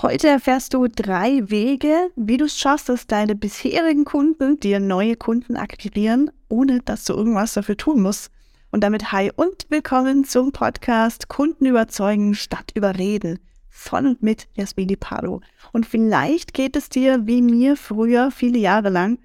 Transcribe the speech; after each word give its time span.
Heute 0.00 0.28
erfährst 0.28 0.74
du 0.74 0.86
drei 0.86 1.50
Wege, 1.50 2.12
wie 2.14 2.36
du 2.36 2.44
es 2.44 2.56
schaffst, 2.56 2.88
dass 2.88 3.08
deine 3.08 3.34
bisherigen 3.34 4.04
Kunden 4.04 4.60
dir 4.60 4.78
neue 4.78 5.16
Kunden 5.16 5.56
akquirieren, 5.56 6.30
ohne 6.48 6.78
dass 6.82 7.04
du 7.04 7.14
irgendwas 7.14 7.54
dafür 7.54 7.76
tun 7.76 8.02
musst. 8.02 8.30
Und 8.70 8.84
damit 8.84 9.10
hi 9.10 9.32
und 9.34 9.66
willkommen 9.70 10.22
zum 10.22 10.52
Podcast 10.52 11.28
Kunden 11.28 11.66
überzeugen 11.66 12.36
statt 12.36 12.70
überreden 12.76 13.40
von 13.68 14.06
und 14.06 14.22
mit 14.22 14.46
Jasmini 14.54 14.94
Pardo. 14.94 15.40
Und 15.72 15.84
vielleicht 15.84 16.54
geht 16.54 16.76
es 16.76 16.88
dir 16.88 17.26
wie 17.26 17.42
mir 17.42 17.76
früher, 17.76 18.30
viele 18.30 18.60
Jahre 18.60 18.90
lang, 18.90 19.18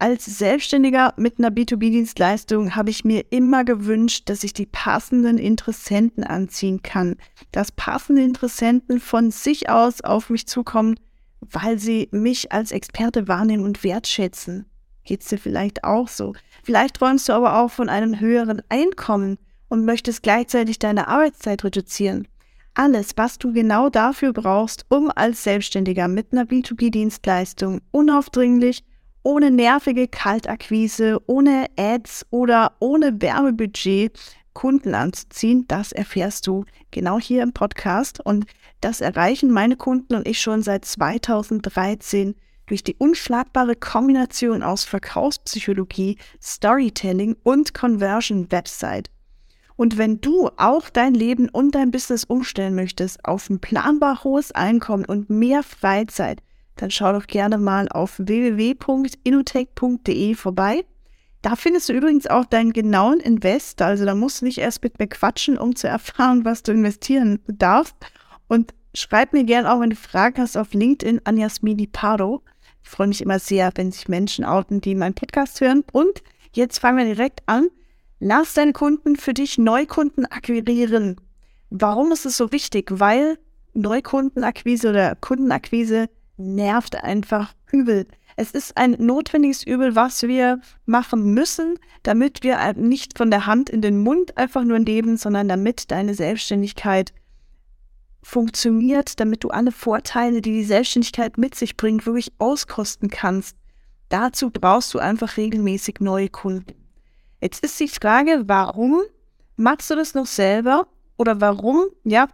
als 0.00 0.24
Selbstständiger 0.24 1.14
mit 1.16 1.38
einer 1.38 1.50
B2B-Dienstleistung 1.50 2.74
habe 2.74 2.90
ich 2.90 3.04
mir 3.04 3.24
immer 3.30 3.64
gewünscht, 3.64 4.28
dass 4.30 4.44
ich 4.44 4.52
die 4.52 4.66
passenden 4.66 5.36
Interessenten 5.36 6.24
anziehen 6.24 6.82
kann. 6.82 7.16
Dass 7.52 7.70
passende 7.70 8.22
Interessenten 8.22 8.98
von 8.98 9.30
sich 9.30 9.68
aus 9.68 10.00
auf 10.00 10.30
mich 10.30 10.46
zukommen, 10.46 10.98
weil 11.40 11.78
sie 11.78 12.08
mich 12.12 12.50
als 12.52 12.72
Experte 12.72 13.28
wahrnehmen 13.28 13.64
und 13.64 13.84
wertschätzen. 13.84 14.66
Geht's 15.04 15.28
dir 15.28 15.38
vielleicht 15.38 15.84
auch 15.84 16.08
so? 16.08 16.34
Vielleicht 16.62 16.96
träumst 16.96 17.28
du 17.28 17.32
aber 17.32 17.58
auch 17.58 17.70
von 17.70 17.88
einem 17.88 18.20
höheren 18.20 18.62
Einkommen 18.68 19.38
und 19.68 19.84
möchtest 19.84 20.22
gleichzeitig 20.22 20.78
deine 20.78 21.08
Arbeitszeit 21.08 21.62
reduzieren. 21.62 22.26
Alles, 22.74 23.12
was 23.16 23.38
du 23.38 23.52
genau 23.52 23.90
dafür 23.90 24.32
brauchst, 24.32 24.86
um 24.88 25.10
als 25.14 25.42
Selbstständiger 25.44 26.08
mit 26.08 26.32
einer 26.32 26.44
B2B-Dienstleistung 26.44 27.80
unaufdringlich 27.90 28.84
ohne 29.22 29.50
nervige 29.50 30.08
Kaltakquise, 30.08 31.18
ohne 31.26 31.66
Ads 31.76 32.26
oder 32.30 32.72
ohne 32.80 33.20
Werbebudget 33.20 34.18
Kunden 34.52 34.94
anzuziehen, 34.94 35.64
das 35.68 35.92
erfährst 35.92 36.46
du 36.46 36.64
genau 36.90 37.18
hier 37.18 37.42
im 37.42 37.52
Podcast. 37.52 38.20
Und 38.24 38.46
das 38.80 39.00
erreichen 39.00 39.50
meine 39.50 39.76
Kunden 39.76 40.14
und 40.14 40.26
ich 40.26 40.40
schon 40.40 40.62
seit 40.62 40.84
2013 40.84 42.34
durch 42.66 42.84
die 42.84 42.94
unschlagbare 42.96 43.74
Kombination 43.74 44.62
aus 44.62 44.84
Verkaufspsychologie, 44.84 46.18
Storytelling 46.42 47.36
und 47.42 47.74
Conversion 47.74 48.50
Website. 48.50 49.10
Und 49.76 49.98
wenn 49.98 50.20
du 50.20 50.50
auch 50.56 50.90
dein 50.90 51.14
Leben 51.14 51.48
und 51.48 51.74
dein 51.74 51.90
Business 51.90 52.24
umstellen 52.24 52.74
möchtest 52.74 53.24
auf 53.24 53.48
ein 53.48 53.60
planbar 53.60 54.24
hohes 54.24 54.52
Einkommen 54.52 55.04
und 55.04 55.30
mehr 55.30 55.62
Freizeit, 55.62 56.42
dann 56.76 56.90
schau 56.90 57.12
doch 57.12 57.26
gerne 57.26 57.58
mal 57.58 57.88
auf 57.88 58.18
www.inutech.de 58.18 60.34
vorbei. 60.34 60.84
Da 61.42 61.56
findest 61.56 61.88
du 61.88 61.94
übrigens 61.94 62.26
auch 62.26 62.44
deinen 62.44 62.72
genauen 62.72 63.20
Invest. 63.20 63.80
Also 63.82 64.04
da 64.04 64.14
musst 64.14 64.40
du 64.40 64.44
nicht 64.44 64.58
erst 64.58 64.82
mit 64.82 64.98
mir 64.98 65.08
quatschen, 65.08 65.58
um 65.58 65.74
zu 65.74 65.88
erfahren, 65.88 66.44
was 66.44 66.62
du 66.62 66.72
investieren 66.72 67.40
darfst. 67.46 67.96
Und 68.46 68.74
schreib 68.94 69.32
mir 69.32 69.44
gerne 69.44 69.72
auch, 69.72 69.80
wenn 69.80 69.90
du 69.90 69.96
Fragen 69.96 70.42
hast, 70.42 70.56
auf 70.56 70.74
LinkedIn 70.74 71.22
an 71.24 71.38
Jasmini 71.38 71.86
Pardo. 71.86 72.42
Ich 72.82 72.90
freue 72.90 73.08
mich 73.08 73.22
immer 73.22 73.38
sehr, 73.38 73.70
wenn 73.74 73.92
sich 73.92 74.08
Menschen 74.08 74.44
outen, 74.44 74.80
die 74.80 74.94
meinen 74.94 75.14
Podcast 75.14 75.60
hören. 75.60 75.84
Und 75.92 76.22
jetzt 76.52 76.78
fangen 76.78 76.98
wir 76.98 77.06
direkt 77.06 77.40
an. 77.46 77.68
Lass 78.18 78.52
deine 78.52 78.72
Kunden 78.72 79.16
für 79.16 79.32
dich 79.32 79.56
Neukunden 79.56 80.26
akquirieren. 80.26 81.16
Warum 81.70 82.12
ist 82.12 82.26
es 82.26 82.36
so 82.36 82.52
wichtig? 82.52 82.90
Weil 82.90 83.38
Neukundenakquise 83.72 84.90
oder 84.90 85.14
Kundenakquise 85.14 86.10
nervt 86.40 86.96
einfach 86.96 87.54
übel. 87.70 88.06
Es 88.36 88.52
ist 88.52 88.76
ein 88.76 88.92
notwendiges 88.98 89.64
Übel, 89.64 89.94
was 89.94 90.22
wir 90.22 90.60
machen 90.86 91.34
müssen, 91.34 91.78
damit 92.02 92.42
wir 92.42 92.72
nicht 92.74 93.18
von 93.18 93.30
der 93.30 93.46
Hand 93.46 93.68
in 93.68 93.82
den 93.82 93.98
Mund 94.02 94.36
einfach 94.38 94.64
nur 94.64 94.78
leben, 94.78 95.16
sondern 95.16 95.48
damit 95.48 95.90
deine 95.90 96.14
Selbstständigkeit 96.14 97.12
funktioniert, 98.22 99.20
damit 99.20 99.44
du 99.44 99.48
alle 99.48 99.72
Vorteile, 99.72 100.40
die 100.40 100.52
die 100.52 100.64
Selbstständigkeit 100.64 101.38
mit 101.38 101.54
sich 101.54 101.76
bringt, 101.76 102.06
wirklich 102.06 102.32
auskosten 102.38 103.10
kannst. 103.10 103.56
Dazu 104.08 104.50
brauchst 104.50 104.92
du 104.94 104.98
einfach 104.98 105.36
regelmäßig 105.36 106.00
neue 106.00 106.28
Kunden. 106.28 106.74
Jetzt 107.40 107.64
ist 107.64 107.78
die 107.80 107.88
Frage, 107.88 108.44
warum 108.46 109.00
machst 109.56 109.90
du 109.90 109.94
das 109.94 110.14
noch 110.14 110.26
selber 110.26 110.86
oder 111.16 111.40
warum, 111.40 111.84
ja, 112.04 112.28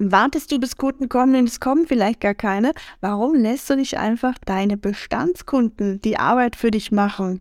Wartest 0.00 0.52
du, 0.52 0.60
bis 0.60 0.76
Kunden 0.76 1.08
kommen 1.08 1.34
und 1.34 1.48
es 1.48 1.58
kommen 1.58 1.86
vielleicht 1.88 2.20
gar 2.20 2.34
keine? 2.34 2.72
Warum 3.00 3.34
lässt 3.34 3.68
du 3.68 3.74
nicht 3.74 3.98
einfach 3.98 4.34
deine 4.44 4.76
Bestandskunden 4.76 6.00
die 6.02 6.18
Arbeit 6.18 6.54
für 6.54 6.70
dich 6.70 6.92
machen? 6.92 7.40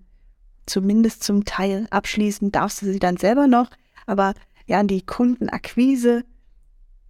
Zumindest 0.65 1.23
zum 1.23 1.45
Teil. 1.45 1.85
Abschließend 1.91 2.55
darfst 2.55 2.81
du 2.81 2.87
sie 2.87 2.99
dann 2.99 3.17
selber 3.17 3.45
noch, 3.45 3.69
aber 4.07 4.33
ja, 4.65 4.81
die 4.81 5.05
Kundenakquise, 5.05 6.23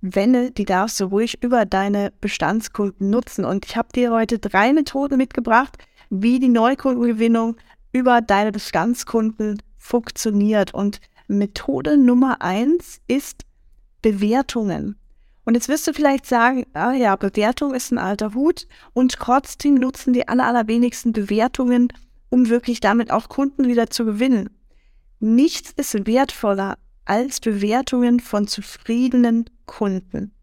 Wende, 0.01 0.51
die 0.51 0.65
darfst 0.65 0.99
du 0.99 1.05
ruhig 1.05 1.41
über 1.41 1.65
deine 1.65 2.11
Bestandskunden 2.19 3.09
nutzen. 3.09 3.45
Und 3.45 3.65
ich 3.65 3.77
habe 3.77 3.87
dir 3.95 4.11
heute 4.11 4.39
drei 4.39 4.73
Methoden 4.73 5.17
mitgebracht, 5.17 5.77
wie 6.09 6.39
die 6.39 6.49
Neukundengewinnung 6.49 7.55
über 7.93 8.21
deine 8.21 8.51
Bestandskunden 8.51 9.61
funktioniert. 9.77 10.73
Und 10.73 10.99
Methode 11.27 11.97
Nummer 11.97 12.41
eins 12.41 12.99
ist 13.07 13.43
Bewertungen. 14.01 14.97
Und 15.47 15.53
jetzt 15.53 15.69
wirst 15.69 15.87
du 15.87 15.93
vielleicht 15.93 16.25
sagen, 16.25 16.65
ah 16.73 16.91
ja, 16.91 17.15
Bewertung 17.15 17.73
ist 17.73 17.93
ein 17.93 17.97
alter 17.97 18.33
Hut 18.33 18.67
und 18.91 19.13
trotzdem 19.13 19.75
nutzen 19.75 20.11
die 20.11 20.27
aller, 20.27 20.45
allerwenigsten 20.45 21.13
Bewertungen, 21.13 21.87
um 22.27 22.49
wirklich 22.49 22.81
damit 22.81 23.11
auch 23.11 23.29
Kunden 23.29 23.65
wieder 23.65 23.89
zu 23.89 24.03
gewinnen. 24.03 24.49
Nichts 25.21 25.71
ist 25.71 26.05
wertvoller 26.05 26.77
als 27.05 27.39
Bewertungen 27.39 28.19
von 28.19 28.45
zufriedenen 28.45 29.49
Kunden. 29.65 30.33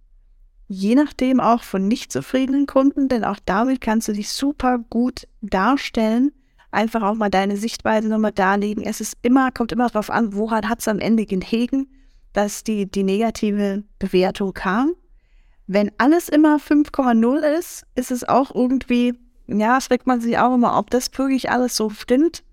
Je 0.68 0.94
nachdem 0.94 1.38
auch 1.38 1.64
von 1.64 1.86
nicht 1.86 2.10
zufriedenen 2.10 2.64
Kunden, 2.64 3.08
denn 3.08 3.24
auch 3.24 3.38
damit 3.44 3.82
kannst 3.82 4.08
du 4.08 4.14
dich 4.14 4.30
super 4.30 4.78
gut 4.88 5.28
darstellen. 5.42 6.32
Einfach 6.70 7.02
auch 7.02 7.14
mal 7.14 7.28
deine 7.28 7.58
Sichtweise 7.58 8.08
nochmal 8.08 8.32
darlegen. 8.32 8.82
Es 8.82 9.02
ist 9.02 9.18
immer, 9.20 9.52
kommt 9.52 9.70
immer 9.70 9.88
darauf 9.88 10.08
an, 10.08 10.32
woran 10.32 10.66
hat 10.66 10.80
es 10.80 10.88
am 10.88 10.98
Ende 10.98 11.26
gelegen 11.26 11.88
dass 12.34 12.64
die, 12.64 12.90
die 12.90 13.04
negative 13.04 13.84
Bewertung 13.98 14.52
kam. 14.52 14.94
Wenn 15.66 15.90
alles 15.96 16.28
immer 16.28 16.58
5,0 16.58 17.38
ist, 17.58 17.86
ist 17.94 18.10
es 18.10 18.28
auch 18.28 18.54
irgendwie, 18.54 19.14
ja, 19.46 19.80
fragt 19.80 20.06
man 20.06 20.20
sich 20.20 20.36
auch 20.36 20.54
immer, 20.54 20.76
ob 20.76 20.90
das 20.90 21.08
wirklich 21.16 21.50
alles 21.50 21.74
so 21.76 21.88
stimmt. 21.88 22.44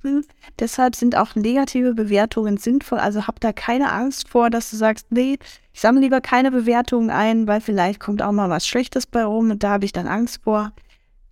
Deshalb 0.59 0.95
sind 0.95 1.17
auch 1.17 1.35
negative 1.35 1.93
Bewertungen 1.93 2.55
sinnvoll. 2.55 2.99
Also 2.99 3.27
hab 3.27 3.41
da 3.41 3.51
keine 3.51 3.91
Angst 3.91 4.29
vor, 4.29 4.49
dass 4.49 4.69
du 4.71 4.77
sagst, 4.77 5.07
nee, 5.09 5.37
ich 5.73 5.81
sammle 5.81 6.01
lieber 6.01 6.21
keine 6.21 6.51
Bewertungen 6.51 7.09
ein, 7.09 7.47
weil 7.47 7.59
vielleicht 7.59 7.99
kommt 7.99 8.21
auch 8.21 8.31
mal 8.31 8.49
was 8.49 8.65
Schlechtes 8.65 9.05
bei 9.05 9.25
rum 9.25 9.51
und 9.51 9.63
da 9.63 9.71
habe 9.71 9.85
ich 9.85 9.91
dann 9.91 10.07
Angst 10.07 10.41
vor. 10.43 10.71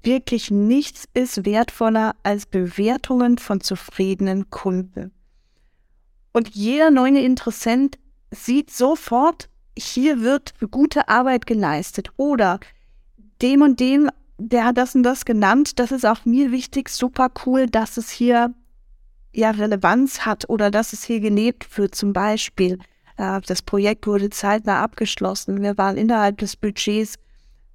Wirklich 0.02 0.50
nichts 0.50 1.06
ist 1.14 1.46
wertvoller 1.46 2.16
als 2.24 2.46
Bewertungen 2.46 3.38
von 3.38 3.62
zufriedenen 3.62 4.50
Kunden. 4.50 5.12
Und 6.32 6.50
jeder 6.50 6.90
neue 6.90 7.20
Interessent 7.20 7.98
sieht 8.32 8.72
sofort, 8.72 9.50
hier 9.78 10.22
wird 10.22 10.54
gute 10.72 11.08
Arbeit 11.08 11.46
geleistet 11.46 12.10
oder 12.18 12.60
dem 13.42 13.62
und 13.62 13.80
dem, 13.80 14.10
der 14.38 14.66
hat 14.66 14.78
das 14.78 14.96
und 14.96 15.04
das 15.04 15.26
genannt, 15.26 15.80
das 15.80 15.92
ist 15.92 16.06
auch 16.06 16.26
mir 16.26 16.52
wichtig, 16.52 16.90
super 16.90 17.30
cool, 17.46 17.68
dass 17.68 17.98
es 17.98 18.10
hier 18.10 18.54
ja 19.34 19.52
Relevanz 19.52 20.26
hat 20.26 20.50
oder 20.50 20.72
dass 20.72 20.94
es 20.94 21.04
hier 21.04 21.20
gelebt 21.20 21.78
wird. 21.78 21.96
Zum 21.96 22.14
Beispiel, 22.14 22.80
äh, 23.18 23.42
das 23.42 23.62
Projekt 23.62 24.08
wurde 24.08 24.30
zeitnah 24.30 24.82
abgeschlossen, 24.82 25.62
wir 25.62 25.78
waren 25.78 25.98
innerhalb 25.98 26.38
des 26.38 26.56
Budgets 26.56 27.16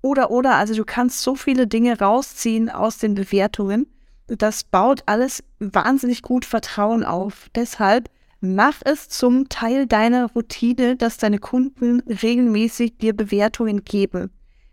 oder 0.03 0.31
oder, 0.31 0.57
also 0.57 0.75
du 0.75 0.85
kannst 0.85 1.23
so 1.23 1.35
viele 1.35 1.67
Dinge 1.67 1.99
rausziehen 1.99 2.69
aus 2.69 2.99
den 2.99 3.15
Bewertungen. 3.15 3.87
Das 4.27 4.65
baut 4.65 5.03
alles 5.07 5.43
wahnsinnig 5.59 6.23
gut 6.23 6.45
Vertrauen 6.45 7.05
auf. 7.05 7.49
Deshalb 7.55 8.11
Mach 8.45 8.83
es 8.85 9.09
zum 9.09 9.49
Teil 9.49 9.87
deiner 9.87 10.31
Routine, 10.33 10.97
dass 10.97 11.17
deine 11.17 11.39
Kunden 11.39 12.01
regelmäßig 12.01 12.99
dir 12.99 13.17
Bewertungen 13.17 13.85
geben. 13.85 14.31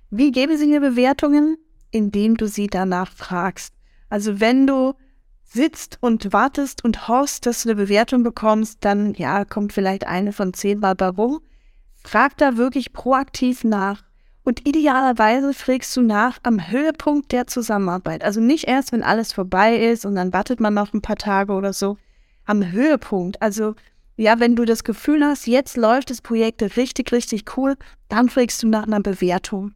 Wie 0.10 0.34
geben 0.34 0.58
sie 0.58 0.66
dir 0.66 0.82
Bewertungen? 0.82 1.56
Indem 1.90 2.36
du 2.36 2.48
sie 2.48 2.68
danach 2.68 3.14
fragst. 3.14 3.74
Also 4.10 4.42
wenn 4.42 4.68
du 4.68 4.94
sitzt 5.46 6.00
und 6.02 6.34
wartest 6.34 6.84
und 6.84 7.08
hoffst, 7.08 7.46
dass 7.46 7.64
du 7.64 7.70
eine 7.70 7.78
Bewertung 7.78 8.24
bekommst, 8.24 8.80
dann 8.82 9.14
ja, 9.14 9.46
kommt 9.46 9.72
vielleicht 9.72 10.06
eine 10.06 10.34
von 10.34 10.54
zehn 10.54 10.80
Mal 10.80 10.96
bei. 10.96 11.40
Frag 12.04 12.36
da 12.38 12.58
wirklich 12.58 12.92
proaktiv 12.92 13.64
nach. 13.64 14.04
Und 14.44 14.68
idealerweise 14.68 15.54
fragst 15.54 15.96
du 15.96 16.02
nach 16.02 16.40
am 16.44 16.72
Höhepunkt 16.72 17.32
der 17.32 17.48
Zusammenarbeit. 17.48 18.22
Also 18.22 18.42
nicht 18.42 18.66
erst, 18.66 18.92
wenn 18.92 19.04
alles 19.04 19.32
vorbei 19.32 19.78
ist 19.78 20.06
und 20.06 20.16
dann 20.16 20.34
wartet 20.34 20.60
man 20.60 20.74
noch 20.74 20.94
ein 20.94 21.02
paar 21.02 21.16
Tage 21.16 21.54
oder 21.54 21.72
so, 21.72 21.98
am 22.46 22.72
Höhepunkt. 22.72 23.42
Also 23.42 23.76
ja, 24.18 24.40
wenn 24.40 24.56
du 24.56 24.66
das 24.66 24.84
Gefühl 24.84 25.24
hast, 25.24 25.48
jetzt 25.48 25.78
läuft 25.78 26.10
das 26.10 26.22
Projekt 26.22 26.62
richtig, 26.78 27.12
richtig 27.12 27.58
cool, 27.58 27.76
dann 28.10 28.30
fragst 28.30 28.62
du 28.62 28.68
nach 28.68 28.84
einer 28.84 29.02
Bewertung. 29.02 29.74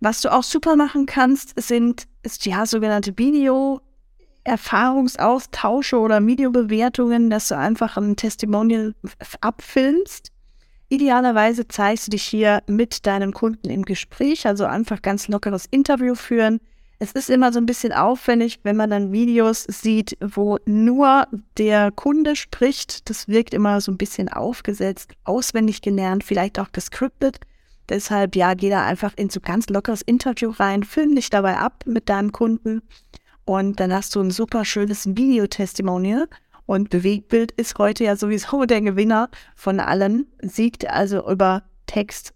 Was 0.00 0.20
du 0.20 0.32
auch 0.32 0.42
super 0.42 0.76
machen 0.76 1.06
kannst, 1.06 1.58
sind 1.60 2.06
ist 2.22 2.44
ja 2.46 2.66
sogenannte 2.66 3.16
Video 3.16 3.80
Erfahrungsaustausche 4.44 5.98
oder 5.98 6.24
Videobewertungen, 6.24 7.30
dass 7.30 7.48
du 7.48 7.56
einfach 7.56 7.96
ein 7.96 8.16
Testimonial 8.16 8.94
abfilmst. 9.40 10.30
Idealerweise 10.90 11.66
zeigst 11.66 12.06
du 12.06 12.10
dich 12.10 12.24
hier 12.24 12.62
mit 12.66 13.06
deinem 13.06 13.32
Kunden 13.32 13.70
im 13.70 13.82
Gespräch, 13.82 14.46
also 14.46 14.66
einfach 14.66 15.00
ganz 15.00 15.28
lockeres 15.28 15.64
Interview 15.70 16.14
führen. 16.14 16.60
Es 16.98 17.12
ist 17.12 17.28
immer 17.28 17.52
so 17.52 17.58
ein 17.58 17.66
bisschen 17.66 17.92
aufwendig, 17.92 18.60
wenn 18.62 18.76
man 18.76 18.90
dann 18.90 19.12
Videos 19.12 19.64
sieht, 19.64 20.16
wo 20.20 20.58
nur 20.64 21.26
der 21.58 21.90
Kunde 21.90 22.36
spricht. 22.36 23.08
Das 23.10 23.28
wirkt 23.28 23.52
immer 23.52 23.80
so 23.80 23.92
ein 23.92 23.98
bisschen 23.98 24.28
aufgesetzt, 24.28 25.12
auswendig 25.24 25.82
gelernt, 25.82 26.24
vielleicht 26.24 26.58
auch 26.58 26.72
gescriptet. 26.72 27.40
Deshalb, 27.88 28.36
ja, 28.36 28.54
geh 28.54 28.70
da 28.70 28.84
einfach 28.84 29.12
in 29.16 29.28
so 29.28 29.40
ganz 29.40 29.68
lockeres 29.68 30.02
Interview 30.02 30.50
rein, 30.50 30.84
film 30.84 31.14
dich 31.14 31.28
dabei 31.28 31.58
ab 31.58 31.84
mit 31.86 32.08
deinem 32.08 32.32
Kunden 32.32 32.80
und 33.44 33.78
dann 33.80 33.92
hast 33.92 34.14
du 34.14 34.20
ein 34.20 34.30
super 34.30 34.64
schönes 34.64 35.06
Videotestimonial. 35.06 36.28
Und 36.66 36.88
Bewegtbild 36.88 37.52
ist 37.52 37.78
heute 37.78 38.04
ja 38.04 38.16
sowieso 38.16 38.64
der 38.66 38.80
Gewinner 38.80 39.28
von 39.54 39.80
allen, 39.80 40.26
siegt 40.40 40.88
also 40.88 41.28
über 41.30 41.62
Text 41.86 42.32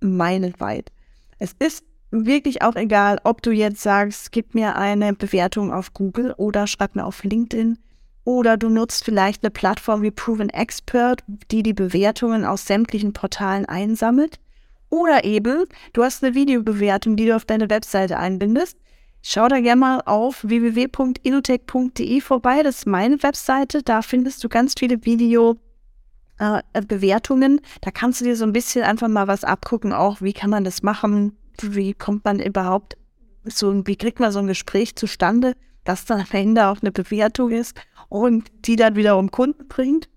meilenweit. 0.00 0.92
Es 1.38 1.54
ist 1.58 1.84
wirklich 2.14 2.62
auch 2.62 2.76
egal, 2.76 3.18
ob 3.24 3.42
du 3.42 3.50
jetzt 3.50 3.82
sagst, 3.82 4.32
gib 4.32 4.54
mir 4.54 4.76
eine 4.76 5.14
Bewertung 5.14 5.72
auf 5.72 5.92
Google 5.92 6.32
oder 6.36 6.66
schreib 6.66 6.94
mir 6.94 7.04
auf 7.04 7.24
LinkedIn 7.24 7.78
oder 8.24 8.56
du 8.56 8.70
nutzt 8.70 9.04
vielleicht 9.04 9.44
eine 9.44 9.50
Plattform 9.50 10.02
wie 10.02 10.10
Proven 10.10 10.48
Expert, 10.48 11.22
die 11.50 11.62
die 11.62 11.74
Bewertungen 11.74 12.44
aus 12.44 12.66
sämtlichen 12.66 13.12
Portalen 13.12 13.66
einsammelt. 13.66 14.40
Oder 14.88 15.24
eben, 15.24 15.64
du 15.92 16.02
hast 16.02 16.24
eine 16.24 16.34
Videobewertung, 16.34 17.16
die 17.16 17.26
du 17.26 17.36
auf 17.36 17.44
deine 17.44 17.68
Webseite 17.68 18.18
einbindest. 18.18 18.78
Schau 19.22 19.48
da 19.48 19.60
gerne 19.60 19.80
mal 19.80 20.00
auf 20.04 20.44
www.inotech.de 20.44 22.20
vorbei. 22.20 22.62
Das 22.62 22.78
ist 22.78 22.86
meine 22.86 23.22
Webseite. 23.22 23.82
Da 23.82 24.02
findest 24.02 24.44
du 24.44 24.48
ganz 24.48 24.74
viele 24.78 25.04
Video-Bewertungen. 25.04 27.58
Äh, 27.58 27.62
da 27.80 27.90
kannst 27.90 28.20
du 28.20 28.24
dir 28.24 28.36
so 28.36 28.44
ein 28.44 28.52
bisschen 28.52 28.84
einfach 28.84 29.08
mal 29.08 29.26
was 29.26 29.42
abgucken, 29.44 29.92
auch 29.92 30.20
wie 30.20 30.32
kann 30.32 30.50
man 30.50 30.62
das 30.64 30.82
machen, 30.82 31.36
wie 31.62 31.94
kommt 31.94 32.24
man 32.24 32.40
überhaupt 32.40 32.96
so, 33.44 33.86
wie 33.86 33.96
kriegt 33.96 34.20
man 34.20 34.32
so 34.32 34.38
ein 34.38 34.46
Gespräch 34.46 34.96
zustande, 34.96 35.54
das 35.84 36.04
dann 36.06 36.20
am 36.20 36.26
Ende 36.32 36.66
auch 36.66 36.80
eine 36.80 36.92
Bewertung 36.92 37.50
ist 37.50 37.76
und 38.08 38.50
die 38.64 38.76
dann 38.76 38.96
wiederum 38.96 39.30
Kunden 39.30 39.68
bringt. 39.68 40.08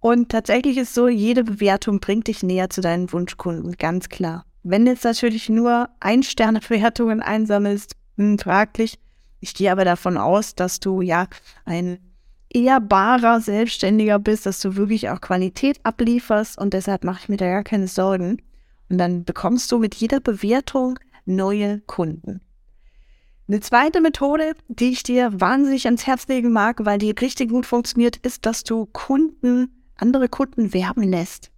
Und 0.00 0.30
tatsächlich 0.30 0.78
ist 0.78 0.94
so, 0.94 1.08
jede 1.08 1.44
Bewertung 1.44 2.00
bringt 2.00 2.28
dich 2.28 2.42
näher 2.42 2.70
zu 2.70 2.80
deinen 2.80 3.12
Wunschkunden, 3.12 3.76
ganz 3.78 4.08
klar. 4.08 4.44
Wenn 4.64 4.84
du 4.84 4.92
jetzt 4.92 5.04
natürlich 5.04 5.48
nur 5.48 5.88
Ein-Sterne-Bewertungen 6.00 7.20
einsammelst, 7.20 7.96
hm, 8.16 8.38
fraglich. 8.38 8.98
Ich 9.40 9.54
gehe 9.54 9.72
aber 9.72 9.84
davon 9.84 10.16
aus, 10.16 10.54
dass 10.54 10.78
du 10.78 11.00
ja 11.00 11.26
ein 11.64 11.98
ehrbarer 12.50 13.40
Selbstständiger 13.40 14.18
bist, 14.18 14.46
dass 14.46 14.60
du 14.60 14.76
wirklich 14.76 15.08
auch 15.10 15.20
Qualität 15.20 15.80
ablieferst 15.84 16.58
und 16.58 16.74
deshalb 16.74 17.02
mache 17.02 17.20
ich 17.22 17.28
mir 17.28 17.38
da 17.38 17.46
gar 17.46 17.64
keine 17.64 17.88
Sorgen. 17.88 18.42
Und 18.88 18.98
dann 18.98 19.24
bekommst 19.24 19.70
du 19.72 19.78
mit 19.78 19.94
jeder 19.94 20.20
Bewertung 20.20 20.98
neue 21.24 21.80
Kunden. 21.80 22.40
Eine 23.48 23.60
zweite 23.60 24.00
Methode, 24.00 24.54
die 24.68 24.90
ich 24.90 25.02
dir 25.02 25.40
wahnsinnig 25.40 25.86
ans 25.86 26.06
Herz 26.06 26.28
legen 26.28 26.52
mag, 26.52 26.84
weil 26.84 26.98
die 26.98 27.10
richtig 27.10 27.50
gut 27.50 27.66
funktioniert, 27.66 28.16
ist, 28.18 28.46
dass 28.46 28.64
du 28.64 28.86
Kunden 28.86 29.82
andere 29.96 30.28
Kunden 30.28 30.72
werben 30.72 31.02
lässt. 31.02 31.50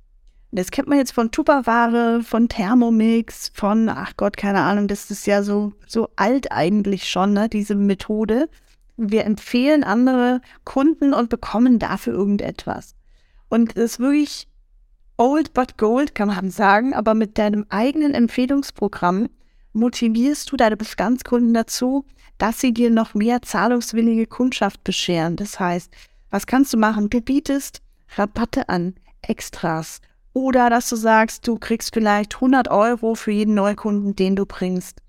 Das 0.50 0.70
kennt 0.70 0.86
man 0.86 0.98
jetzt 0.98 1.12
von 1.12 1.32
Tupperware, 1.32 2.22
von 2.22 2.48
Thermomix, 2.48 3.50
von, 3.54 3.88
ach 3.88 4.12
Gott, 4.16 4.36
keine 4.36 4.60
Ahnung, 4.60 4.86
das 4.86 5.10
ist 5.10 5.26
ja 5.26 5.42
so, 5.42 5.72
so 5.86 6.08
alt 6.14 6.52
eigentlich 6.52 7.08
schon, 7.10 7.32
ne, 7.32 7.48
diese 7.48 7.74
Methode. 7.74 8.48
Wir 8.96 9.24
empfehlen 9.24 9.82
andere 9.82 10.40
Kunden 10.64 11.12
und 11.12 11.28
bekommen 11.28 11.80
dafür 11.80 12.14
irgendetwas. 12.14 12.94
Und 13.48 13.76
das 13.76 13.84
ist 13.84 14.00
wirklich 14.00 14.46
old 15.16 15.52
but 15.52 15.76
gold, 15.76 16.14
kann 16.14 16.28
man 16.28 16.50
sagen, 16.50 16.94
aber 16.94 17.14
mit 17.14 17.38
deinem 17.38 17.66
eigenen 17.68 18.14
Empfehlungsprogramm 18.14 19.28
motivierst 19.72 20.50
du 20.50 20.56
deine 20.56 20.76
Bestandskunden 20.76 21.54
dazu, 21.54 22.04
dass 22.38 22.60
sie 22.60 22.72
dir 22.72 22.90
noch 22.90 23.14
mehr 23.14 23.42
zahlungswillige 23.42 24.26
Kundschaft 24.26 24.82
bescheren. 24.84 25.36
Das 25.36 25.60
heißt, 25.60 25.92
was 26.30 26.46
kannst 26.46 26.72
du 26.72 26.78
machen? 26.78 27.10
Du 27.10 27.20
bietest 27.20 27.80
Rabatte 28.16 28.68
an, 28.68 28.94
Extras. 29.22 30.00
Oder 30.32 30.68
dass 30.68 30.88
du 30.88 30.96
sagst, 30.96 31.46
du 31.46 31.58
kriegst 31.58 31.94
vielleicht 31.94 32.34
100 32.34 32.68
Euro 32.68 33.14
für 33.14 33.30
jeden 33.30 33.54
Neukunden, 33.54 34.16
den 34.16 34.34
du 34.34 34.46
bringst. 34.46 35.00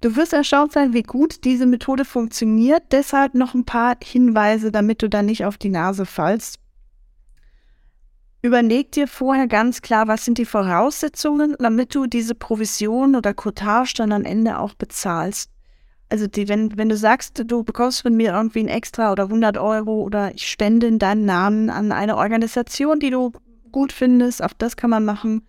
Du 0.00 0.16
wirst 0.16 0.32
erstaunt 0.32 0.72
sein, 0.72 0.94
wie 0.94 1.02
gut 1.02 1.44
diese 1.44 1.66
Methode 1.66 2.04
funktioniert. 2.04 2.84
Deshalb 2.92 3.34
noch 3.34 3.54
ein 3.54 3.64
paar 3.64 3.96
Hinweise, 4.02 4.70
damit 4.70 5.02
du 5.02 5.08
da 5.08 5.22
nicht 5.22 5.44
auf 5.44 5.58
die 5.58 5.68
Nase 5.68 6.06
fallst. 6.06 6.58
Überleg 8.46 8.92
dir 8.92 9.08
vorher 9.08 9.48
ganz 9.48 9.82
klar, 9.82 10.06
was 10.06 10.24
sind 10.24 10.38
die 10.38 10.44
Voraussetzungen, 10.44 11.56
damit 11.58 11.94
du 11.94 12.06
diese 12.06 12.34
Provision 12.34 13.16
oder 13.16 13.34
Cottage 13.34 13.94
dann 13.96 14.12
am 14.12 14.24
Ende 14.24 14.58
auch 14.58 14.74
bezahlst 14.74 15.50
also 16.08 16.26
die, 16.26 16.48
wenn, 16.48 16.76
wenn 16.76 16.88
du 16.88 16.96
sagst, 16.96 17.42
du 17.46 17.64
bekommst 17.64 18.02
von 18.02 18.16
mir 18.16 18.32
irgendwie 18.32 18.60
ein 18.60 18.68
Extra 18.68 19.12
oder 19.12 19.24
100 19.24 19.58
Euro 19.58 20.02
oder 20.02 20.34
ich 20.34 20.48
spende 20.48 20.86
in 20.86 20.98
deinen 20.98 21.24
Namen 21.24 21.70
an 21.70 21.92
eine 21.92 22.16
Organisation, 22.16 23.00
die 23.00 23.10
du 23.10 23.32
gut 23.72 23.92
findest, 23.92 24.42
auch 24.42 24.52
das 24.56 24.76
kann 24.76 24.90
man 24.90 25.04
machen. 25.04 25.46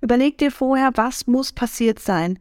Überleg 0.00 0.38
dir 0.38 0.50
vorher, 0.50 0.90
was 0.94 1.26
muss 1.26 1.52
passiert 1.52 1.98
sein. 1.98 2.38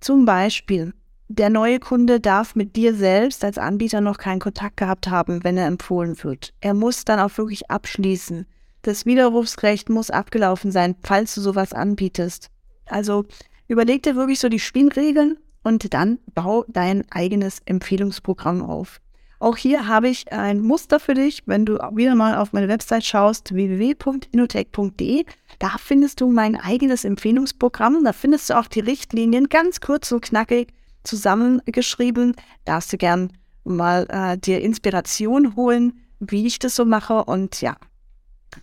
Zum 0.00 0.24
Beispiel, 0.24 0.92
der 1.28 1.50
neue 1.50 1.80
Kunde 1.80 2.20
darf 2.20 2.54
mit 2.54 2.76
dir 2.76 2.94
selbst 2.94 3.42
als 3.44 3.58
Anbieter 3.58 4.00
noch 4.00 4.18
keinen 4.18 4.40
Kontakt 4.40 4.76
gehabt 4.76 5.08
haben, 5.08 5.42
wenn 5.42 5.56
er 5.56 5.66
empfohlen 5.66 6.22
wird. 6.22 6.52
Er 6.60 6.74
muss 6.74 7.04
dann 7.04 7.18
auch 7.18 7.36
wirklich 7.38 7.70
abschließen. 7.70 8.46
Das 8.84 9.06
Widerrufsrecht 9.06 9.88
muss 9.88 10.10
abgelaufen 10.10 10.70
sein, 10.70 10.94
falls 11.02 11.34
du 11.34 11.40
sowas 11.40 11.72
anbietest. 11.72 12.50
Also 12.84 13.24
überleg 13.66 14.02
dir 14.02 14.14
wirklich 14.14 14.38
so 14.38 14.50
die 14.50 14.60
Spielregeln 14.60 15.38
und 15.62 15.94
dann 15.94 16.18
bau 16.34 16.66
dein 16.68 17.02
eigenes 17.10 17.60
Empfehlungsprogramm 17.64 18.62
auf. 18.62 19.00
Auch 19.40 19.56
hier 19.56 19.88
habe 19.88 20.10
ich 20.10 20.30
ein 20.32 20.60
Muster 20.60 21.00
für 21.00 21.14
dich, 21.14 21.44
wenn 21.46 21.64
du 21.64 21.78
wieder 21.94 22.14
mal 22.14 22.36
auf 22.36 22.52
meine 22.52 22.68
Website 22.68 23.04
schaust, 23.04 23.54
www.inotech.de. 23.54 25.24
Da 25.58 25.76
findest 25.78 26.20
du 26.20 26.28
mein 26.28 26.54
eigenes 26.54 27.06
Empfehlungsprogramm. 27.06 28.04
Da 28.04 28.12
findest 28.12 28.50
du 28.50 28.58
auch 28.58 28.66
die 28.66 28.80
Richtlinien 28.80 29.48
ganz 29.48 29.80
kurz 29.80 30.12
und 30.12 30.20
knackig 30.20 30.74
zusammengeschrieben. 31.04 32.36
Darfst 32.66 32.92
du 32.92 32.98
gern 32.98 33.32
mal 33.64 34.06
äh, 34.10 34.36
dir 34.36 34.60
Inspiration 34.60 35.56
holen, 35.56 36.00
wie 36.20 36.46
ich 36.46 36.58
das 36.58 36.76
so 36.76 36.84
mache. 36.84 37.24
Und 37.24 37.62
ja, 37.62 37.76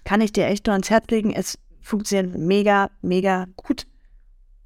kann 0.04 0.22
ich 0.22 0.34
dir 0.34 0.48
echt 0.48 0.66
nur 0.68 0.74
ans 0.74 0.90
Herz 0.90 1.08
legen. 1.10 1.32
Es 1.32 1.58
funktioniert 1.82 2.38
mega, 2.38 2.90
mega 3.02 3.48
gut 3.56 3.86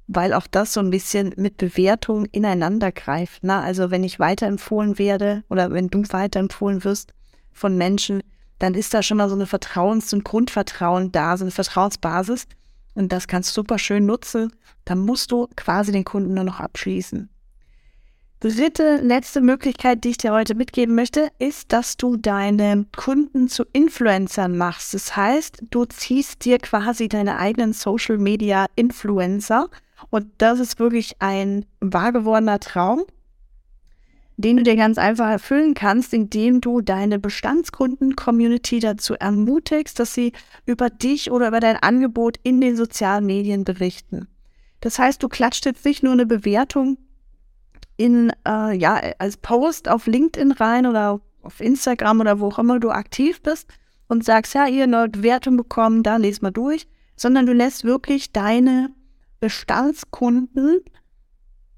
weil 0.08 0.32
auch 0.32 0.46
das 0.46 0.72
so 0.72 0.80
ein 0.80 0.90
bisschen 0.90 1.34
mit 1.36 1.56
Bewertung 1.56 2.26
ineinander 2.26 2.92
greift. 2.92 3.42
Ne? 3.42 3.60
Also 3.60 3.90
wenn 3.90 4.04
ich 4.04 4.20
weiterempfohlen 4.20 4.98
werde 4.98 5.42
oder 5.48 5.72
wenn 5.72 5.88
du 5.88 6.02
weiterempfohlen 6.08 6.84
wirst 6.84 7.12
von 7.52 7.76
Menschen, 7.76 8.22
dann 8.58 8.74
ist 8.74 8.94
da 8.94 9.02
schon 9.02 9.16
mal 9.16 9.28
so 9.28 9.34
eine 9.34 9.46
Vertrauens- 9.46 10.14
und 10.14 10.24
Grundvertrauen 10.24 11.12
da, 11.12 11.36
so 11.36 11.44
eine 11.44 11.50
Vertrauensbasis. 11.50 12.46
Und 12.94 13.12
das 13.12 13.26
kannst 13.26 13.50
du 13.50 13.54
super 13.54 13.78
schön 13.78 14.06
nutzen. 14.06 14.52
Dann 14.84 15.00
musst 15.00 15.32
du 15.32 15.48
quasi 15.56 15.92
den 15.92 16.04
Kunden 16.04 16.34
nur 16.34 16.44
noch 16.44 16.60
abschließen. 16.60 17.28
Dritte, 18.40 19.00
letzte 19.02 19.40
Möglichkeit, 19.40 20.04
die 20.04 20.10
ich 20.10 20.18
dir 20.18 20.32
heute 20.32 20.54
mitgeben 20.54 20.94
möchte, 20.94 21.30
ist, 21.38 21.72
dass 21.72 21.96
du 21.96 22.18
deine 22.18 22.84
Kunden 22.94 23.48
zu 23.48 23.64
Influencern 23.72 24.58
machst. 24.58 24.92
Das 24.92 25.16
heißt, 25.16 25.62
du 25.70 25.86
ziehst 25.86 26.44
dir 26.44 26.58
quasi 26.58 27.08
deine 27.08 27.38
eigenen 27.38 27.72
Social 27.72 28.18
Media 28.18 28.66
Influencer 28.76 29.70
und 30.10 30.26
das 30.36 30.60
ist 30.60 30.78
wirklich 30.78 31.16
ein 31.20 31.64
wahr 31.80 32.12
gewordener 32.12 32.60
Traum, 32.60 33.04
den 34.36 34.58
du 34.58 34.64
dir 34.64 34.76
ganz 34.76 34.98
einfach 34.98 35.30
erfüllen 35.30 35.72
kannst, 35.72 36.12
indem 36.12 36.60
du 36.60 36.82
deine 36.82 37.18
Bestandskunden-Community 37.18 38.80
dazu 38.80 39.14
ermutigst, 39.14 39.98
dass 39.98 40.12
sie 40.12 40.32
über 40.66 40.90
dich 40.90 41.30
oder 41.30 41.48
über 41.48 41.60
dein 41.60 41.76
Angebot 41.76 42.36
in 42.42 42.60
den 42.60 42.76
sozialen 42.76 43.24
Medien 43.24 43.64
berichten. 43.64 44.28
Das 44.80 44.98
heißt, 44.98 45.22
du 45.22 45.28
klatscht 45.30 45.64
jetzt 45.64 45.86
nicht 45.86 46.02
nur 46.02 46.12
eine 46.12 46.26
Bewertung 46.26 46.98
in, 47.96 48.32
äh, 48.46 48.76
ja, 48.76 49.00
als 49.18 49.36
Post 49.36 49.88
auf 49.88 50.06
LinkedIn 50.06 50.52
rein 50.52 50.86
oder 50.86 51.20
auf 51.42 51.60
Instagram 51.60 52.20
oder 52.20 52.40
wo 52.40 52.48
auch 52.48 52.58
immer 52.58 52.78
du 52.78 52.90
aktiv 52.90 53.42
bist 53.42 53.68
und 54.08 54.24
sagst, 54.24 54.54
ja, 54.54 54.66
ihr 54.66 54.84
eine 54.84 55.08
Bewertung 55.08 55.56
bekommen, 55.56 56.02
da 56.02 56.16
lest 56.16 56.42
mal 56.42 56.50
durch, 56.50 56.86
sondern 57.16 57.46
du 57.46 57.52
lässt 57.52 57.84
wirklich 57.84 58.32
deine 58.32 58.90
Bestandskunden 59.40 60.80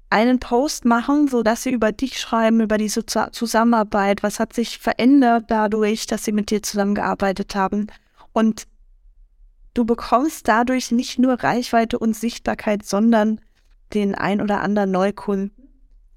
einen 0.09 0.39
Post 0.39 0.85
machen, 0.85 1.27
so 1.27 1.43
dass 1.43 1.63
sie 1.63 1.71
über 1.71 1.91
dich 1.91 2.19
schreiben, 2.19 2.61
über 2.61 2.77
die 2.77 2.89
Zusammenarbeit, 2.89 4.23
was 4.23 4.39
hat 4.39 4.53
sich 4.53 4.79
verändert 4.79 5.45
dadurch, 5.49 6.07
dass 6.07 6.25
sie 6.25 6.31
mit 6.31 6.49
dir 6.49 6.63
zusammengearbeitet 6.63 7.55
haben. 7.55 7.87
Und 8.33 8.67
du 9.75 9.85
bekommst 9.85 10.47
dadurch 10.47 10.91
nicht 10.91 11.19
nur 11.19 11.35
Reichweite 11.35 11.99
und 11.99 12.15
Sichtbarkeit, 12.15 12.85
sondern 12.85 13.39
den 13.93 14.15
ein 14.15 14.41
oder 14.41 14.61
anderen 14.61 14.91
Neukunden. 14.91 15.58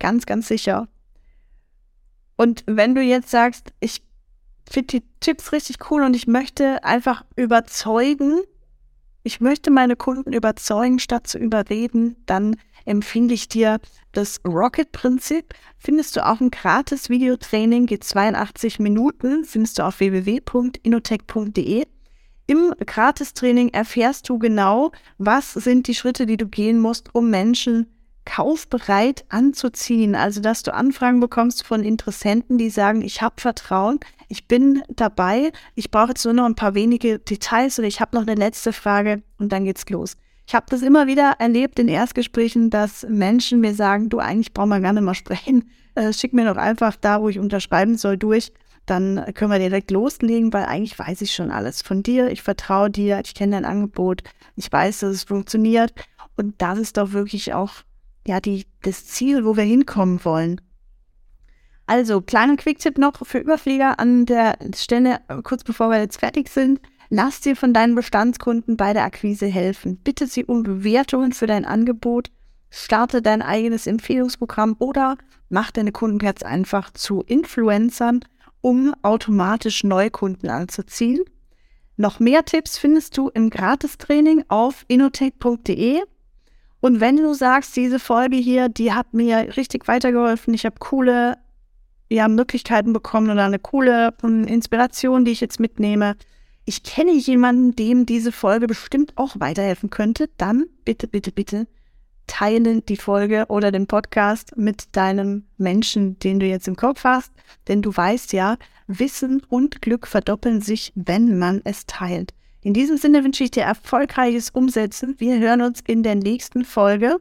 Ganz, 0.03 0.27
ganz 0.27 0.49
sicher. 0.49 0.89
Und 2.37 2.65
wenn 2.67 2.97
du 2.97 3.01
jetzt 3.01 3.31
sagst, 3.31 3.73
ich 3.79 4.03
finde 4.69 4.99
die 4.99 5.05
Tipps 5.21 5.53
richtig 5.53 5.93
cool 5.93 6.03
und 6.03 6.17
ich 6.17 6.27
möchte 6.27 6.83
einfach 6.83 7.25
überzeugen, 7.37 8.41
ich 9.23 9.41
möchte 9.41 9.71
meine 9.71 9.95
Kunden 9.95 10.33
überzeugen, 10.33 10.99
statt 10.99 11.29
zu 11.29 11.39
überreden, 11.39 12.17
dann 12.27 12.57
empfehle 12.85 13.33
ich 13.33 13.47
dir 13.47 13.79
das 14.11 14.41
Rocket-Prinzip. 14.45 15.55
Findest 15.79 16.17
du 16.17 16.27
auch 16.27 16.41
ein 16.41 16.51
gratis 16.51 17.09
Videotraining, 17.09 17.87
geht 17.87 18.03
82 18.03 18.81
Minuten, 18.81 19.45
findest 19.45 19.79
du 19.79 19.85
auf 19.85 20.01
www.inotech.de. 20.01 21.87
Im 22.49 22.75
Gratis-Training 22.85 23.69
erfährst 23.69 24.29
du 24.29 24.41
genau, 24.41 24.91
was 25.19 25.53
sind 25.53 25.87
die 25.87 25.95
Schritte, 25.95 26.27
die 26.27 26.39
du 26.39 26.49
gehen 26.49 26.81
musst, 26.81 27.15
um 27.15 27.31
Menschen 27.31 27.87
kaufbereit 28.25 29.25
anzuziehen. 29.29 30.15
Also, 30.15 30.41
dass 30.41 30.63
du 30.63 30.73
Anfragen 30.75 31.21
bekommst 31.21 31.67
von 31.67 31.83
Interessenten, 31.83 32.59
die 32.59 32.71
sagen, 32.71 33.03
ich 33.03 33.23
habe 33.23 33.41
Vertrauen, 33.41 34.01
ich 34.29 34.49
bin 34.49 34.83
dabei, 34.89 35.53
ich 35.75 35.91
brauche 35.91 36.09
jetzt 36.09 36.25
nur 36.25 36.35
noch 36.35 36.47
ein 36.47 36.55
paar 36.55 36.75
wenige 36.75 37.19
Details 37.19 37.79
oder 37.79 37.89
ich 37.89 38.01
habe 38.01 38.17
noch 38.17 38.23
eine 38.23 38.35
letzte 38.35 38.73
Frage 38.73 39.23
und 39.39 39.53
dann 39.53 39.65
geht's 39.65 39.89
los. 39.89 40.17
Ich 40.47 40.55
habe 40.55 40.67
das 40.69 40.83
immer 40.83 41.07
wieder 41.07 41.37
erlebt 41.39 41.79
in 41.79 41.89
Erstgesprächen, 41.89 42.71
dass 42.71 43.07
Menschen 43.09 43.61
mir 43.61 43.75
sagen, 43.75 44.09
du 44.09 44.19
eigentlich 44.19 44.53
brauchen 44.53 44.71
wir 44.71 44.81
gerne 44.81 45.01
mal 45.01 45.15
sprechen, 45.15 45.71
äh, 45.95 46.13
schick 46.13 46.33
mir 46.33 46.47
doch 46.47 46.57
einfach 46.57 46.97
da, 46.97 47.21
wo 47.21 47.29
ich 47.29 47.39
unterschreiben 47.39 47.97
soll, 47.97 48.17
durch. 48.17 48.53
Dann 48.87 49.25
können 49.35 49.53
wir 49.53 49.59
direkt 49.61 49.91
loslegen, 49.93 50.53
weil 50.53 50.65
eigentlich 50.65 50.99
weiß 50.99 51.21
ich 51.21 51.33
schon 51.33 51.51
alles 51.51 51.83
von 51.83 52.03
dir. 52.03 52.31
Ich 52.31 52.43
vertraue 52.43 52.91
dir, 52.91 53.21
ich 53.25 53.35
kenne 53.35 53.53
dein 53.53 53.65
Angebot, 53.65 54.25
ich 54.57 54.73
weiß, 54.73 55.01
dass 55.01 55.11
es 55.11 55.25
funktioniert. 55.25 55.93
Und 56.37 56.61
das 56.61 56.79
ist 56.79 56.97
doch 56.97 57.13
wirklich 57.13 57.55
auch 57.55 57.71
ja, 58.27 58.41
die, 58.41 58.67
das 58.83 59.07
Ziel, 59.07 59.45
wo 59.45 59.57
wir 59.57 59.65
hinkommen 59.65 60.25
wollen. 60.25 60.61
Also, 61.87 62.21
kleiner 62.21 62.57
Quick-Tipp 62.57 62.99
noch 62.99 63.27
für 63.27 63.39
Überflieger 63.39 63.99
an 63.99 64.25
der 64.25 64.57
Stelle, 64.75 65.21
kurz 65.43 65.65
bevor 65.65 65.91
wir 65.91 65.99
jetzt 65.99 66.21
fertig 66.21 66.49
sind. 66.49 66.81
Lass 67.11 67.41
dir 67.41 67.57
von 67.57 67.75
deinen 67.75 67.95
Bestandskunden 67.95 68.77
bei 68.77 68.95
der 68.95 69.05
Akquise 69.05 69.47
helfen. 69.47 69.99
Bitte 69.99 70.27
sie 70.27 70.45
um 70.45 70.63
Bewertungen 70.63 71.33
für 71.33 71.47
dein 71.47 71.67
Angebot. 71.67 72.31
Starte 72.71 73.21
dein 73.21 73.43
eigenes 73.43 73.87
Empfehlungsprogramm 73.87 74.77
oder 74.79 75.19
mach 75.51 75.71
deine 75.71 75.93
Kunden 75.93 76.19
ganz 76.19 76.43
einfach 76.43 76.91
zu 76.93 77.21
Influencern, 77.21 78.21
um 78.63 78.95
automatisch 79.03 79.85
Neukunden 79.85 80.49
anzuziehen. 80.49 81.21
Noch 81.99 82.19
mehr 82.19 82.47
Tipps 82.47 82.79
findest 82.79 83.19
du 83.19 83.29
im 83.29 83.51
Gratistraining 83.51 84.45
auf 84.49 84.87
inotech.de. 84.89 86.01
Und 86.83 86.99
wenn 86.99 87.17
du 87.17 87.33
sagst, 87.33 87.77
diese 87.77 88.01
Folge 88.01 88.37
hier, 88.37 88.69
die 88.69 88.93
hat 88.93 89.15
mir 89.15 89.57
richtig 89.57 89.87
weitergeholfen, 89.87 90.53
ich 90.53 90.67
habe 90.67 90.75
coole 90.81 91.39
ja, 92.11 92.27
Möglichkeiten 92.27 92.93
bekommen 92.93 93.31
oder 93.31 93.45
eine 93.45 93.61
coole 93.61 94.13
um, 94.21 94.43
Inspiration, 94.43 95.25
die 95.25 95.31
ich 95.31 95.41
jetzt 95.41 95.61
mitnehme, 95.61 96.17
ich 96.65 96.83
kenne 96.83 97.13
jemanden, 97.13 97.77
dem 97.77 98.05
diese 98.05 98.33
Folge 98.33 98.67
bestimmt 98.67 99.13
auch 99.17 99.39
weiterhelfen 99.39 99.91
könnte, 99.91 100.29
dann 100.39 100.67
bitte, 100.85 101.07
bitte, 101.07 101.31
bitte 101.31 101.69
teile 102.27 102.81
die 102.81 102.97
Folge 102.97 103.47
oder 103.49 103.71
den 103.71 103.87
Podcast 103.87 104.57
mit 104.57 104.97
deinem 104.97 105.45
Menschen, 105.59 106.19
den 106.19 106.41
du 106.41 106.47
jetzt 106.47 106.67
im 106.67 106.77
Kopf 106.77 107.05
hast. 107.05 107.31
Denn 107.69 107.81
du 107.81 107.97
weißt 107.97 108.33
ja, 108.33 108.57
Wissen 108.89 109.43
und 109.49 109.83
Glück 109.83 110.09
verdoppeln 110.09 110.61
sich, 110.61 110.93
wenn 110.97 111.39
man 111.39 111.61
es 111.65 111.87
teilt. 111.87 112.35
In 112.63 112.75
diesem 112.75 112.97
Sinne 112.97 113.25
wünsche 113.25 113.45
ich 113.45 113.51
dir 113.51 113.65
erfolgreiches 113.65 114.51
Umsetzen. 114.51 115.17
Wir 115.19 115.39
hören 115.39 115.63
uns 115.63 115.81
in 115.87 116.03
der 116.03 116.15
nächsten 116.15 116.65
Folge. 116.65 117.17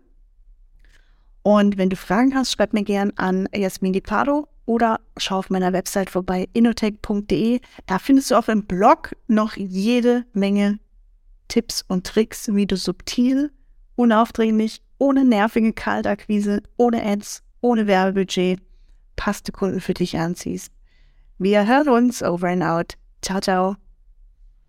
Und 1.44 1.78
wenn 1.78 1.90
du 1.90 1.96
Fragen 1.96 2.36
hast, 2.36 2.52
schreib 2.52 2.74
mir 2.74 2.84
gern 2.84 3.12
an 3.16 3.50
Jasmin 3.54 4.00
Pardo 4.04 4.48
oder 4.66 5.00
schau 5.18 5.40
auf 5.40 5.50
meiner 5.50 5.74
Website 5.74 6.12
vorbei, 6.12 6.48
innotech.de. 6.54 7.60
Da 7.88 7.98
findest 7.98 8.30
du 8.30 8.36
auch 8.36 8.48
im 8.48 8.66
Blog 8.66 9.16
noch 9.28 9.58
jede 9.58 10.26
Menge 10.34 10.80
Tipps 11.48 11.84
und 11.88 12.06
Tricks, 12.06 12.54
wie 12.54 12.68
du 12.68 12.78
subtil, 12.78 13.52
unaufdringlich, 13.96 14.82
ohne 15.00 15.26
nervige 15.26 15.74
Kaltakquise, 15.74 16.62
ohne 16.78 17.04
Ads, 17.04 17.42
ohne 17.62 17.88
Werbebudget 17.88 18.62
passte 19.16 19.52
Kunden 19.52 19.82
für 19.82 19.94
dich 19.94 20.18
anziehst. 20.18 20.72
Wir 21.38 21.68
hören 21.68 21.90
uns 21.90 22.24
over 22.24 22.48
and 22.48 22.64
out. 22.64 22.98
Ciao, 23.22 23.40
ciao. 23.40 23.76